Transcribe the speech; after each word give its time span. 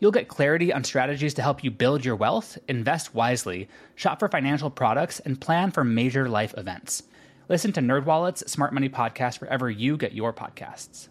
You'll 0.00 0.12
get 0.12 0.28
clarity 0.28 0.72
on 0.72 0.84
strategies 0.84 1.34
to 1.34 1.42
help 1.42 1.64
you 1.64 1.70
build 1.70 2.04
your 2.04 2.16
wealth, 2.16 2.56
invest 2.68 3.14
wisely, 3.14 3.68
shop 3.96 4.20
for 4.20 4.28
financial 4.28 4.70
products, 4.70 5.18
and 5.20 5.40
plan 5.40 5.70
for 5.70 5.82
major 5.82 6.28
life 6.28 6.54
events. 6.56 7.02
Listen 7.48 7.72
to 7.72 7.80
NerdWallet's 7.80 8.50
Smart 8.50 8.72
Money 8.72 8.88
Podcast 8.88 9.40
wherever 9.40 9.70
you 9.70 9.96
get 9.96 10.12
your 10.12 10.32
podcasts. 10.32 11.08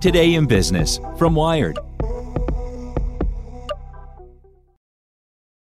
Today 0.00 0.34
in 0.34 0.46
Business 0.46 0.98
from 1.16 1.34
Wired. 1.34 1.78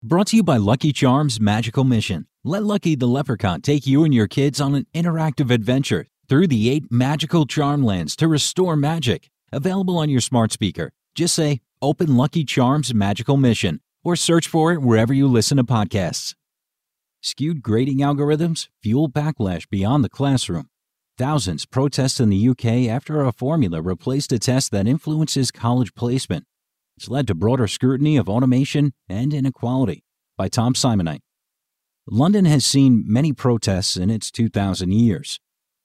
Brought 0.02 0.28
to 0.28 0.36
you 0.36 0.44
by 0.44 0.58
Lucky 0.58 0.92
Charms 0.92 1.40
Magical 1.40 1.82
Mission. 1.82 2.26
Let 2.44 2.62
Lucky 2.62 2.94
the 2.94 3.08
Leprechaun 3.08 3.62
take 3.62 3.88
you 3.88 4.04
and 4.04 4.14
your 4.14 4.28
kids 4.28 4.60
on 4.60 4.76
an 4.76 4.86
interactive 4.94 5.50
adventure 5.50 6.06
through 6.28 6.46
the 6.46 6.70
eight 6.70 6.84
magical 6.92 7.46
charm 7.46 7.82
lands 7.82 8.14
to 8.16 8.28
restore 8.28 8.76
magic. 8.76 9.30
Available 9.52 9.98
on 9.98 10.08
your 10.08 10.20
smart 10.20 10.52
speaker. 10.52 10.92
Just 11.16 11.34
say, 11.34 11.60
Open 11.82 12.16
Lucky 12.16 12.42
Charms 12.42 12.94
Magical 12.94 13.36
Mission, 13.36 13.80
or 14.02 14.16
search 14.16 14.48
for 14.48 14.72
it 14.72 14.80
wherever 14.80 15.12
you 15.12 15.28
listen 15.28 15.58
to 15.58 15.64
podcasts. 15.64 16.34
Skewed 17.20 17.60
grading 17.60 17.98
algorithms 17.98 18.68
fuel 18.82 19.10
backlash 19.10 19.68
beyond 19.68 20.02
the 20.02 20.08
classroom. 20.08 20.70
Thousands 21.18 21.66
protest 21.66 22.18
in 22.18 22.30
the 22.30 22.48
UK 22.48 22.88
after 22.88 23.20
a 23.20 23.30
formula 23.30 23.82
replaced 23.82 24.32
a 24.32 24.38
test 24.38 24.70
that 24.70 24.86
influences 24.86 25.50
college 25.50 25.94
placement. 25.94 26.46
It's 26.96 27.10
led 27.10 27.26
to 27.26 27.34
broader 27.34 27.68
scrutiny 27.68 28.16
of 28.16 28.26
automation 28.26 28.94
and 29.06 29.34
inequality. 29.34 30.02
By 30.38 30.48
Tom 30.48 30.72
Simonite. 30.72 31.20
London 32.08 32.46
has 32.46 32.64
seen 32.64 33.04
many 33.06 33.34
protests 33.34 33.98
in 33.98 34.08
its 34.08 34.30
2,000 34.30 34.92
years, 34.92 35.40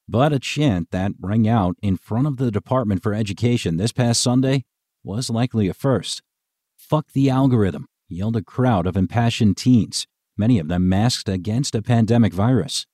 but 0.08 0.32
a 0.32 0.40
chant 0.40 0.92
that 0.92 1.12
rang 1.20 1.50
out 1.50 1.76
in 1.82 1.98
front 1.98 2.28
of 2.28 2.38
the 2.38 2.50
Department 2.50 3.04
for 3.04 3.14
Education 3.14 3.76
this 3.76 3.92
past 3.92 4.22
Sunday 4.22 4.64
was 5.04 5.30
likely 5.30 5.68
a 5.68 5.74
first. 5.74 6.22
Fuck 6.78 7.12
the 7.14 7.30
algorithm, 7.30 7.88
yelled 8.10 8.36
a 8.36 8.44
crowd 8.44 8.86
of 8.86 8.98
impassioned 8.98 9.58
teens, 9.58 10.08
many 10.38 10.60
of 10.60 10.68
them 10.68 10.88
masked 10.90 11.30
against 11.30 11.76
a 11.76 11.82
pandemic 11.82 12.34
virus. 12.34 12.86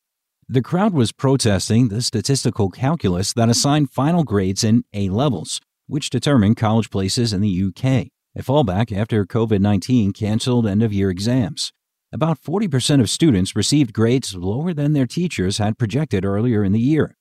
The 0.49 0.61
crowd 0.61 0.93
was 0.93 1.11
protesting 1.11 1.89
the 1.89 2.01
statistical 2.01 2.69
calculus 2.69 3.33
that 3.33 3.49
assigned 3.49 3.91
final 3.91 4.23
grades 4.23 4.63
in 4.63 4.85
A 4.93 5.09
levels, 5.09 5.59
which 5.87 6.09
determine 6.09 6.55
college 6.55 6.89
places 6.89 7.33
in 7.33 7.41
the 7.41 7.63
UK, 7.63 8.07
a 8.33 8.43
fallback 8.43 8.95
after 8.95 9.25
COVID 9.25 9.59
19 9.59 10.13
canceled 10.13 10.65
end 10.65 10.83
of 10.83 10.93
year 10.93 11.09
exams. 11.09 11.73
About 12.13 12.41
40% 12.41 13.01
of 13.01 13.09
students 13.09 13.57
received 13.57 13.91
grades 13.91 14.33
lower 14.35 14.73
than 14.73 14.93
their 14.93 15.05
teachers 15.05 15.57
had 15.57 15.77
projected 15.77 16.23
earlier 16.23 16.63
in 16.63 16.71
the 16.71 16.79
year. 16.79 17.16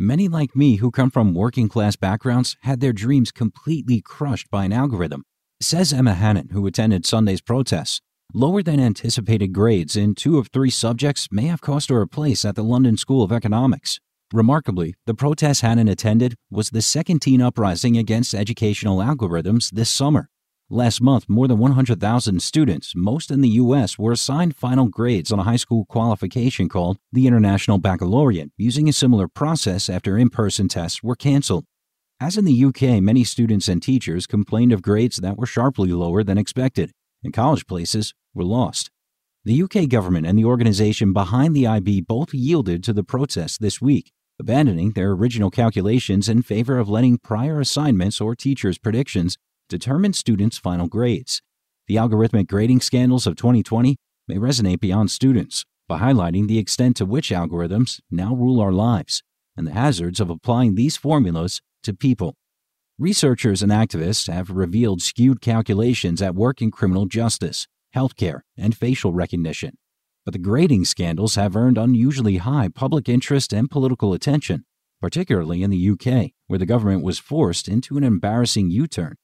Many 0.00 0.28
like 0.28 0.54
me 0.54 0.76
who 0.76 0.92
come 0.92 1.10
from 1.10 1.34
working 1.34 1.68
class 1.68 1.96
backgrounds 1.96 2.56
had 2.60 2.78
their 2.78 2.92
dreams 2.92 3.32
completely 3.32 4.00
crushed 4.00 4.48
by 4.48 4.64
an 4.64 4.72
algorithm, 4.72 5.24
says 5.60 5.92
Emma 5.92 6.14
Hannon, 6.14 6.50
who 6.52 6.64
attended 6.68 7.04
Sunday's 7.04 7.40
protests. 7.40 8.00
Lower 8.32 8.62
than 8.62 8.78
anticipated 8.78 9.48
grades 9.48 9.96
in 9.96 10.14
two 10.14 10.38
of 10.38 10.50
three 10.52 10.70
subjects 10.70 11.26
may 11.32 11.46
have 11.46 11.60
cost 11.60 11.88
her 11.88 12.00
a 12.00 12.06
place 12.06 12.44
at 12.44 12.54
the 12.54 12.62
London 12.62 12.96
School 12.96 13.24
of 13.24 13.32
Economics. 13.32 13.98
Remarkably, 14.32 14.94
the 15.06 15.14
protest 15.14 15.62
Hannon 15.62 15.88
attended 15.88 16.36
was 16.48 16.70
the 16.70 16.80
second 16.80 17.20
teen 17.20 17.42
uprising 17.42 17.96
against 17.96 18.36
educational 18.36 18.98
algorithms 18.98 19.68
this 19.72 19.90
summer. 19.90 20.30
Last 20.70 21.00
month, 21.00 21.30
more 21.30 21.48
than 21.48 21.56
100,000 21.56 22.42
students, 22.42 22.92
most 22.94 23.30
in 23.30 23.40
the 23.40 23.48
U.S., 23.48 23.98
were 23.98 24.12
assigned 24.12 24.54
final 24.54 24.88
grades 24.88 25.32
on 25.32 25.38
a 25.38 25.44
high 25.44 25.56
school 25.56 25.86
qualification 25.86 26.68
called 26.68 26.98
the 27.10 27.26
International 27.26 27.78
Baccalaureate, 27.78 28.50
using 28.58 28.86
a 28.86 28.92
similar 28.92 29.28
process 29.28 29.88
after 29.88 30.18
in 30.18 30.28
person 30.28 30.68
tests 30.68 31.02
were 31.02 31.16
canceled. 31.16 31.64
As 32.20 32.36
in 32.36 32.44
the 32.44 32.64
UK, 32.66 33.02
many 33.02 33.24
students 33.24 33.66
and 33.66 33.82
teachers 33.82 34.26
complained 34.26 34.72
of 34.72 34.82
grades 34.82 35.16
that 35.16 35.38
were 35.38 35.46
sharply 35.46 35.88
lower 35.88 36.22
than 36.22 36.36
expected 36.36 36.92
and 37.24 37.32
college 37.32 37.66
places 37.66 38.12
were 38.34 38.44
lost. 38.44 38.90
The 39.46 39.62
UK 39.62 39.88
government 39.88 40.26
and 40.26 40.38
the 40.38 40.44
organization 40.44 41.14
behind 41.14 41.56
the 41.56 41.66
IB 41.66 42.02
both 42.02 42.34
yielded 42.34 42.84
to 42.84 42.92
the 42.92 43.02
protest 43.02 43.62
this 43.62 43.80
week, 43.80 44.12
abandoning 44.38 44.92
their 44.92 45.12
original 45.12 45.50
calculations 45.50 46.28
in 46.28 46.42
favor 46.42 46.78
of 46.78 46.90
letting 46.90 47.16
prior 47.16 47.58
assignments 47.58 48.20
or 48.20 48.36
teachers' 48.36 48.76
predictions 48.76 49.38
determine 49.68 50.12
students' 50.12 50.58
final 50.58 50.88
grades. 50.88 51.42
The 51.86 51.96
algorithmic 51.96 52.48
grading 52.48 52.80
scandals 52.80 53.26
of 53.26 53.36
2020 53.36 53.96
may 54.26 54.36
resonate 54.36 54.80
beyond 54.80 55.10
students 55.10 55.64
by 55.88 55.98
highlighting 55.98 56.48
the 56.48 56.58
extent 56.58 56.96
to 56.96 57.06
which 57.06 57.30
algorithms 57.30 58.00
now 58.10 58.34
rule 58.34 58.60
our 58.60 58.72
lives 58.72 59.22
and 59.56 59.66
the 59.66 59.72
hazards 59.72 60.20
of 60.20 60.30
applying 60.30 60.74
these 60.74 60.96
formulas 60.96 61.60
to 61.82 61.94
people. 61.94 62.34
Researchers 62.98 63.62
and 63.62 63.72
activists 63.72 64.32
have 64.32 64.50
revealed 64.50 65.02
skewed 65.02 65.40
calculations 65.40 66.20
at 66.20 66.34
work 66.34 66.60
in 66.60 66.70
criminal 66.70 67.06
justice, 67.06 67.66
healthcare, 67.94 68.40
and 68.56 68.76
facial 68.76 69.12
recognition. 69.12 69.78
But 70.24 70.32
the 70.32 70.38
grading 70.38 70.84
scandals 70.84 71.36
have 71.36 71.56
earned 71.56 71.78
unusually 71.78 72.36
high 72.36 72.68
public 72.68 73.08
interest 73.08 73.52
and 73.52 73.70
political 73.70 74.12
attention, 74.12 74.64
particularly 75.00 75.62
in 75.62 75.70
the 75.70 75.90
UK, 75.90 76.32
where 76.48 76.58
the 76.58 76.66
government 76.66 77.02
was 77.02 77.18
forced 77.18 77.68
into 77.68 77.96
an 77.96 78.04
embarrassing 78.04 78.70
U 78.70 78.86
turn. 78.86 79.14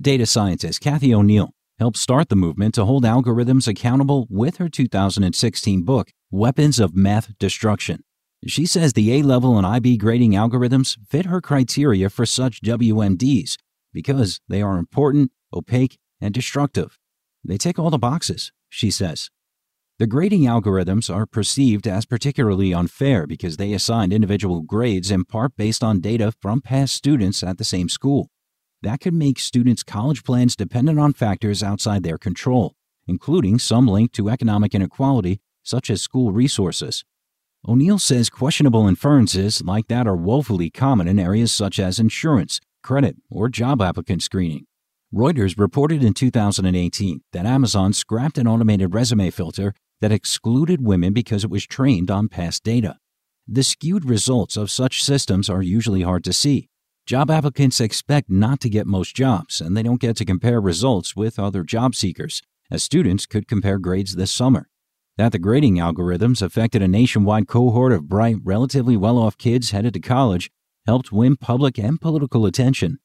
Data 0.00 0.24
scientist 0.24 0.80
Cathy 0.80 1.14
O'Neil 1.14 1.50
helped 1.78 1.98
start 1.98 2.30
the 2.30 2.36
movement 2.36 2.74
to 2.74 2.86
hold 2.86 3.04
algorithms 3.04 3.68
accountable 3.68 4.26
with 4.30 4.56
her 4.56 4.68
2016 4.68 5.82
book, 5.82 6.12
Weapons 6.30 6.80
of 6.80 6.96
Math 6.96 7.36
Destruction. 7.38 8.02
She 8.46 8.64
says 8.64 8.94
the 8.94 9.12
A 9.12 9.22
level 9.22 9.58
and 9.58 9.66
IB 9.66 9.98
grading 9.98 10.32
algorithms 10.32 10.96
fit 11.08 11.26
her 11.26 11.42
criteria 11.42 12.08
for 12.08 12.24
such 12.24 12.62
WMDs 12.62 13.56
because 13.92 14.40
they 14.48 14.62
are 14.62 14.78
important, 14.78 15.30
opaque, 15.52 15.98
and 16.22 16.32
destructive. 16.32 16.98
They 17.44 17.58
tick 17.58 17.78
all 17.78 17.90
the 17.90 17.98
boxes, 17.98 18.50
she 18.70 18.90
says. 18.90 19.28
The 19.98 20.06
grading 20.06 20.42
algorithms 20.42 21.14
are 21.14 21.26
perceived 21.26 21.86
as 21.86 22.06
particularly 22.06 22.72
unfair 22.72 23.26
because 23.26 23.58
they 23.58 23.74
assign 23.74 24.10
individual 24.10 24.62
grades 24.62 25.10
in 25.10 25.26
part 25.26 25.54
based 25.56 25.84
on 25.84 26.00
data 26.00 26.32
from 26.40 26.62
past 26.62 26.94
students 26.94 27.42
at 27.42 27.58
the 27.58 27.64
same 27.64 27.90
school. 27.90 28.30
That 28.82 29.00
could 29.00 29.14
make 29.14 29.38
students' 29.38 29.84
college 29.84 30.24
plans 30.24 30.56
dependent 30.56 30.98
on 30.98 31.12
factors 31.12 31.62
outside 31.62 32.02
their 32.02 32.18
control, 32.18 32.74
including 33.06 33.60
some 33.60 33.86
linked 33.86 34.14
to 34.16 34.28
economic 34.28 34.74
inequality, 34.74 35.40
such 35.62 35.88
as 35.88 36.02
school 36.02 36.32
resources. 36.32 37.04
O'Neil 37.66 38.00
says 38.00 38.28
questionable 38.28 38.88
inferences 38.88 39.62
like 39.62 39.86
that 39.86 40.08
are 40.08 40.16
woefully 40.16 40.68
common 40.68 41.06
in 41.06 41.20
areas 41.20 41.52
such 41.52 41.78
as 41.78 42.00
insurance, 42.00 42.60
credit, 42.82 43.16
or 43.30 43.48
job 43.48 43.80
applicant 43.80 44.20
screening. 44.20 44.66
Reuters 45.14 45.56
reported 45.56 46.02
in 46.02 46.12
2018 46.12 47.20
that 47.32 47.46
Amazon 47.46 47.92
scrapped 47.92 48.36
an 48.36 48.48
automated 48.48 48.94
resume 48.94 49.30
filter 49.30 49.74
that 50.00 50.10
excluded 50.10 50.84
women 50.84 51.12
because 51.12 51.44
it 51.44 51.50
was 51.50 51.66
trained 51.66 52.10
on 52.10 52.28
past 52.28 52.64
data. 52.64 52.96
The 53.46 53.62
skewed 53.62 54.04
results 54.04 54.56
of 54.56 54.70
such 54.70 55.04
systems 55.04 55.48
are 55.48 55.62
usually 55.62 56.02
hard 56.02 56.24
to 56.24 56.32
see. 56.32 56.68
Job 57.06 57.30
applicants 57.30 57.80
expect 57.80 58.30
not 58.30 58.60
to 58.60 58.70
get 58.70 58.86
most 58.86 59.14
jobs, 59.14 59.60
and 59.60 59.76
they 59.76 59.82
don't 59.82 60.00
get 60.00 60.16
to 60.16 60.24
compare 60.24 60.60
results 60.60 61.16
with 61.16 61.38
other 61.38 61.62
job 61.62 61.94
seekers, 61.94 62.42
as 62.70 62.82
students 62.82 63.26
could 63.26 63.48
compare 63.48 63.78
grades 63.78 64.16
this 64.16 64.30
summer 64.30 64.68
that 65.18 65.32
the 65.32 65.38
grading 65.38 65.76
algorithms 65.76 66.40
affected 66.40 66.82
a 66.82 66.88
nationwide 66.88 67.46
cohort 67.46 67.92
of 67.92 68.08
bright, 68.08 68.36
relatively 68.42 68.96
well 68.96 69.18
off 69.18 69.36
kids 69.36 69.70
headed 69.70 69.94
to 69.94 70.00
college 70.00 70.50
helped 70.86 71.12
win 71.12 71.36
public 71.36 71.78
and 71.78 72.00
political 72.00 72.46
attention. 72.46 72.98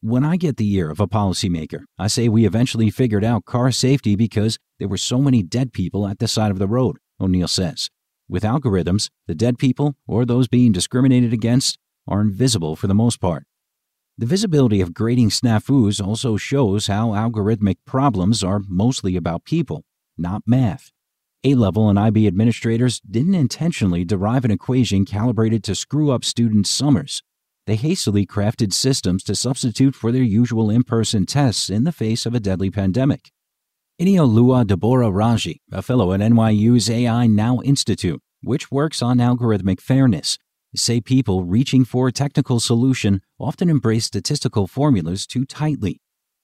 When 0.00 0.24
I 0.24 0.36
get 0.36 0.56
the 0.56 0.72
ear 0.74 0.90
of 0.90 0.98
a 0.98 1.06
policymaker, 1.06 1.84
I 1.98 2.08
say 2.08 2.28
we 2.28 2.46
eventually 2.46 2.90
figured 2.90 3.22
out 3.22 3.44
car 3.44 3.70
safety 3.70 4.16
because 4.16 4.58
there 4.78 4.88
were 4.88 4.96
so 4.96 5.18
many 5.18 5.42
dead 5.42 5.72
people 5.72 6.08
at 6.08 6.18
the 6.18 6.26
side 6.26 6.50
of 6.50 6.58
the 6.58 6.66
road, 6.66 6.96
O'Neil 7.20 7.46
says. 7.46 7.90
With 8.28 8.42
algorithms, 8.42 9.10
the 9.26 9.34
dead 9.34 9.58
people, 9.58 9.94
or 10.06 10.24
those 10.24 10.48
being 10.48 10.72
discriminated 10.72 11.32
against, 11.32 11.78
are 12.06 12.20
invisible 12.20 12.76
for 12.76 12.86
the 12.86 12.94
most 12.94 13.20
part. 13.20 13.44
The 14.18 14.26
visibility 14.26 14.80
of 14.80 14.94
grading 14.94 15.30
snafus 15.30 16.04
also 16.04 16.36
shows 16.36 16.86
how 16.86 17.08
algorithmic 17.10 17.76
problems 17.86 18.44
are 18.44 18.60
mostly 18.68 19.16
about 19.16 19.44
people, 19.44 19.84
not 20.18 20.42
math. 20.46 20.92
A 21.44 21.54
level 21.54 21.88
and 21.88 21.98
IB 21.98 22.26
administrators 22.26 23.00
didn't 23.00 23.34
intentionally 23.34 24.04
derive 24.04 24.44
an 24.44 24.50
equation 24.50 25.04
calibrated 25.04 25.64
to 25.64 25.74
screw 25.74 26.12
up 26.12 26.24
students' 26.24 26.70
summers. 26.70 27.22
They 27.66 27.76
hastily 27.76 28.26
crafted 28.26 28.72
systems 28.72 29.24
to 29.24 29.34
substitute 29.34 29.94
for 29.94 30.12
their 30.12 30.22
usual 30.22 30.70
in 30.70 30.82
person 30.82 31.26
tests 31.26 31.70
in 31.70 31.84
the 31.84 31.92
face 31.92 32.26
of 32.26 32.34
a 32.34 32.40
deadly 32.40 32.70
pandemic. 32.70 33.32
Inioluwa 34.00 34.66
Deborah 34.66 35.10
Raji, 35.10 35.60
a 35.70 35.82
fellow 35.82 36.12
at 36.12 36.20
NYU's 36.20 36.90
AI 36.90 37.26
Now 37.26 37.60
Institute, 37.60 38.20
which 38.42 38.70
works 38.70 39.00
on 39.00 39.18
algorithmic 39.18 39.80
fairness, 39.80 40.38
say 40.80 41.00
people 41.00 41.44
reaching 41.44 41.84
for 41.84 42.08
a 42.08 42.12
technical 42.12 42.60
solution 42.60 43.20
often 43.38 43.68
embrace 43.68 44.06
statistical 44.06 44.66
formulas 44.66 45.26
too 45.26 45.44
tightly. 45.44 46.00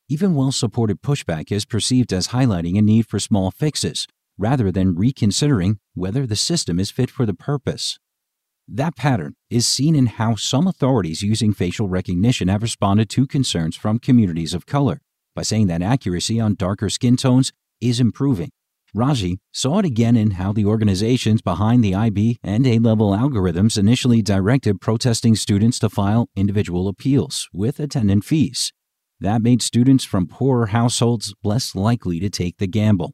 Even 0.08 0.34
well 0.34 0.52
supported 0.52 1.02
pushback 1.02 1.52
is 1.52 1.64
perceived 1.64 2.12
as 2.12 2.28
highlighting 2.28 2.78
a 2.78 2.82
need 2.82 3.06
for 3.06 3.18
small 3.18 3.50
fixes, 3.50 4.06
rather 4.36 4.70
than 4.70 4.94
reconsidering 4.94 5.78
whether 5.94 6.26
the 6.26 6.36
system 6.36 6.78
is 6.78 6.90
fit 6.90 7.10
for 7.10 7.26
the 7.26 7.34
purpose. 7.34 7.98
That 8.66 8.96
pattern 8.96 9.34
is 9.48 9.66
seen 9.66 9.94
in 9.94 10.06
how 10.06 10.34
some 10.34 10.66
authorities 10.66 11.22
using 11.22 11.54
facial 11.54 11.88
recognition 11.88 12.48
have 12.48 12.62
responded 12.62 13.08
to 13.10 13.26
concerns 13.26 13.76
from 13.76 13.98
communities 13.98 14.52
of 14.52 14.66
color 14.66 15.00
by 15.34 15.42
saying 15.42 15.68
that 15.68 15.82
accuracy 15.82 16.38
on 16.38 16.54
darker 16.54 16.90
skin 16.90 17.16
tones 17.16 17.52
is 17.80 18.00
improving. 18.00 18.50
Raji 18.94 19.38
saw 19.52 19.80
it 19.80 19.84
again 19.84 20.16
in 20.16 20.32
how 20.32 20.52
the 20.52 20.64
organizations 20.64 21.42
behind 21.42 21.84
the 21.84 21.94
IB 21.94 22.38
and 22.42 22.66
A 22.66 22.78
level 22.78 23.10
algorithms 23.10 23.76
initially 23.76 24.22
directed 24.22 24.80
protesting 24.80 25.36
students 25.36 25.78
to 25.80 25.90
file 25.90 26.28
individual 26.34 26.88
appeals 26.88 27.48
with 27.52 27.80
attendant 27.80 28.24
fees. 28.24 28.72
That 29.20 29.42
made 29.42 29.60
students 29.60 30.04
from 30.04 30.26
poorer 30.26 30.66
households 30.66 31.34
less 31.44 31.74
likely 31.74 32.18
to 32.20 32.30
take 32.30 32.56
the 32.56 32.66
gamble. 32.66 33.12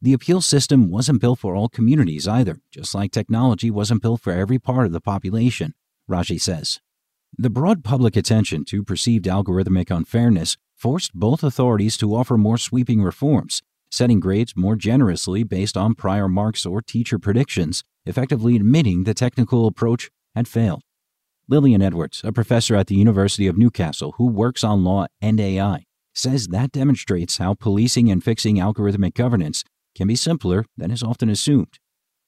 The 0.00 0.14
appeal 0.14 0.40
system 0.40 0.90
wasn't 0.90 1.20
built 1.20 1.40
for 1.40 1.54
all 1.54 1.68
communities 1.68 2.26
either, 2.26 2.60
just 2.72 2.94
like 2.94 3.12
technology 3.12 3.70
wasn't 3.70 4.00
built 4.00 4.22
for 4.22 4.32
every 4.32 4.58
part 4.58 4.86
of 4.86 4.92
the 4.92 5.00
population, 5.00 5.74
Raji 6.08 6.38
says. 6.38 6.80
The 7.36 7.50
broad 7.50 7.84
public 7.84 8.16
attention 8.16 8.64
to 8.66 8.82
perceived 8.82 9.26
algorithmic 9.26 9.94
unfairness 9.94 10.56
forced 10.74 11.12
both 11.14 11.44
authorities 11.44 11.98
to 11.98 12.14
offer 12.14 12.38
more 12.38 12.56
sweeping 12.56 13.02
reforms, 13.02 13.62
setting 13.90 14.20
grades 14.20 14.56
more 14.56 14.76
generously 14.76 15.42
based 15.42 15.76
on 15.76 15.94
prior 15.94 16.28
marks 16.28 16.64
or 16.64 16.80
teacher 16.80 17.18
predictions, 17.18 17.84
effectively 18.06 18.56
admitting 18.56 19.04
the 19.04 19.14
technical 19.14 19.66
approach 19.66 20.10
had 20.34 20.48
failed. 20.48 20.82
Lilian 21.48 21.82
Edwards, 21.82 22.22
a 22.24 22.32
professor 22.32 22.76
at 22.76 22.86
the 22.86 22.94
University 22.94 23.46
of 23.46 23.58
Newcastle 23.58 24.14
who 24.18 24.26
works 24.26 24.62
on 24.62 24.84
law 24.84 25.06
and 25.20 25.40
AI, 25.40 25.84
says 26.14 26.48
that 26.48 26.72
demonstrates 26.72 27.38
how 27.38 27.54
policing 27.54 28.10
and 28.10 28.22
fixing 28.22 28.56
algorithmic 28.56 29.14
governance 29.14 29.64
can 29.96 30.06
be 30.06 30.16
simpler 30.16 30.64
than 30.76 30.90
is 30.90 31.02
often 31.02 31.28
assumed. 31.28 31.78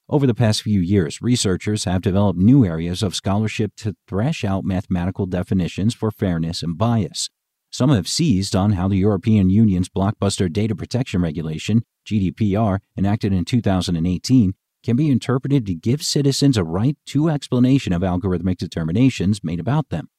Over 0.08 0.26
the 0.26 0.34
past 0.34 0.62
few 0.62 0.80
years, 0.80 1.22
researchers 1.22 1.84
have 1.84 2.02
developed 2.02 2.38
new 2.38 2.66
areas 2.66 3.02
of 3.02 3.14
scholarship 3.14 3.72
to 3.76 3.94
thresh 4.08 4.44
out 4.44 4.64
mathematical 4.64 5.26
definitions 5.26 5.94
for 5.94 6.10
fairness 6.10 6.62
and 6.62 6.76
bias. 6.76 7.30
Some 7.72 7.88
have 7.88 8.06
seized 8.06 8.54
on 8.54 8.72
how 8.72 8.86
the 8.86 8.98
European 8.98 9.48
Union's 9.48 9.88
blockbuster 9.88 10.52
data 10.52 10.76
protection 10.76 11.22
regulation, 11.22 11.84
GDPR, 12.06 12.80
enacted 12.98 13.32
in 13.32 13.46
2018, 13.46 14.52
can 14.82 14.94
be 14.94 15.10
interpreted 15.10 15.64
to 15.64 15.74
give 15.74 16.02
citizens 16.02 16.58
a 16.58 16.64
right 16.64 16.98
to 17.06 17.30
explanation 17.30 17.94
of 17.94 18.02
algorithmic 18.02 18.58
determinations 18.58 19.42
made 19.42 19.58
about 19.58 19.88
them. 19.88 20.10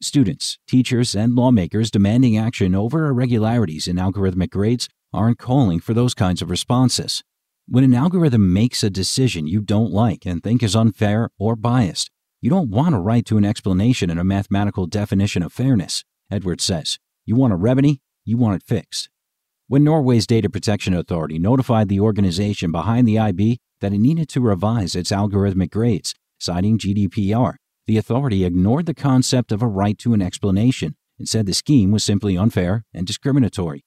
Students, 0.00 0.58
teachers, 0.66 1.14
and 1.14 1.36
lawmakers 1.36 1.92
demanding 1.92 2.36
action 2.36 2.74
over 2.74 3.06
irregularities 3.06 3.86
in 3.86 3.96
algorithmic 3.96 4.50
grades 4.50 4.88
aren't 5.12 5.38
calling 5.38 5.78
for 5.78 5.94
those 5.94 6.12
kinds 6.12 6.42
of 6.42 6.50
responses. 6.50 7.22
When 7.68 7.84
an 7.84 7.94
algorithm 7.94 8.52
makes 8.52 8.82
a 8.82 8.90
decision 8.90 9.46
you 9.46 9.60
don't 9.60 9.92
like 9.92 10.26
and 10.26 10.42
think 10.42 10.60
is 10.60 10.74
unfair 10.74 11.30
or 11.38 11.54
biased, 11.54 12.10
you 12.40 12.50
don't 12.50 12.70
want 12.70 12.96
a 12.96 12.98
right 12.98 13.24
to 13.26 13.38
an 13.38 13.44
explanation 13.44 14.10
and 14.10 14.18
a 14.18 14.24
mathematical 14.24 14.86
definition 14.86 15.42
of 15.42 15.52
fairness, 15.52 16.04
Edwards 16.30 16.64
says. 16.64 16.98
You 17.24 17.36
want 17.36 17.52
a 17.52 17.56
remedy, 17.56 18.00
you 18.24 18.36
want 18.36 18.56
it 18.56 18.66
fixed. 18.66 19.08
When 19.68 19.84
Norway's 19.84 20.26
Data 20.26 20.48
Protection 20.48 20.94
Authority 20.94 21.38
notified 21.38 21.88
the 21.88 22.00
organization 22.00 22.70
behind 22.70 23.06
the 23.06 23.18
IB 23.18 23.58
that 23.80 23.92
it 23.92 23.98
needed 23.98 24.28
to 24.30 24.40
revise 24.40 24.94
its 24.94 25.10
algorithmic 25.10 25.70
grades, 25.70 26.14
citing 26.38 26.78
GDPR, 26.78 27.54
the 27.86 27.96
authority 27.96 28.44
ignored 28.44 28.86
the 28.86 28.94
concept 28.94 29.52
of 29.52 29.62
a 29.62 29.66
right 29.66 29.98
to 29.98 30.14
an 30.14 30.22
explanation 30.22 30.96
and 31.18 31.28
said 31.28 31.46
the 31.46 31.54
scheme 31.54 31.90
was 31.90 32.04
simply 32.04 32.36
unfair 32.36 32.84
and 32.92 33.06
discriminatory. 33.06 33.84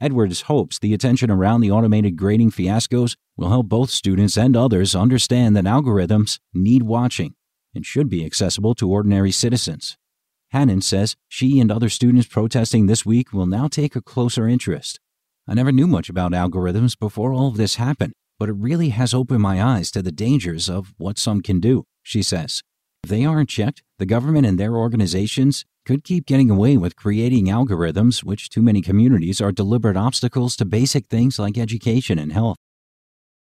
Edwards 0.00 0.42
hopes 0.42 0.78
the 0.78 0.94
attention 0.94 1.30
around 1.30 1.60
the 1.60 1.70
automated 1.70 2.16
grading 2.16 2.52
fiascos 2.52 3.16
will 3.36 3.48
help 3.48 3.68
both 3.68 3.90
students 3.90 4.36
and 4.36 4.56
others 4.56 4.94
understand 4.94 5.56
that 5.56 5.64
algorithms 5.64 6.38
need 6.54 6.84
watching 6.84 7.34
and 7.74 7.84
should 7.84 8.08
be 8.08 8.24
accessible 8.24 8.74
to 8.76 8.90
ordinary 8.90 9.32
citizens. 9.32 9.96
Hannon 10.50 10.80
says 10.80 11.14
she 11.28 11.60
and 11.60 11.70
other 11.70 11.88
students 11.88 12.26
protesting 12.26 12.86
this 12.86 13.04
week 13.04 13.32
will 13.32 13.46
now 13.46 13.68
take 13.68 13.94
a 13.94 14.00
closer 14.00 14.48
interest. 14.48 14.98
I 15.46 15.54
never 15.54 15.72
knew 15.72 15.86
much 15.86 16.08
about 16.08 16.32
algorithms 16.32 16.98
before 16.98 17.32
all 17.32 17.48
of 17.48 17.56
this 17.56 17.76
happened, 17.76 18.14
but 18.38 18.48
it 18.48 18.54
really 18.54 18.88
has 18.90 19.12
opened 19.12 19.40
my 19.42 19.62
eyes 19.62 19.90
to 19.90 20.02
the 20.02 20.12
dangers 20.12 20.70
of 20.70 20.94
what 20.96 21.18
some 21.18 21.42
can 21.42 21.60
do, 21.60 21.84
she 22.02 22.22
says. 22.22 22.62
If 23.04 23.10
they 23.10 23.24
aren't 23.24 23.48
checked, 23.48 23.82
the 23.98 24.06
government 24.06 24.46
and 24.46 24.58
their 24.58 24.74
organizations 24.74 25.64
could 25.84 26.04
keep 26.04 26.26
getting 26.26 26.50
away 26.50 26.76
with 26.76 26.96
creating 26.96 27.46
algorithms 27.46 28.22
which 28.22 28.50
too 28.50 28.62
many 28.62 28.82
communities 28.82 29.40
are 29.40 29.52
deliberate 29.52 29.96
obstacles 29.96 30.56
to 30.56 30.64
basic 30.64 31.06
things 31.06 31.38
like 31.38 31.56
education 31.56 32.18
and 32.18 32.32
health. 32.32 32.56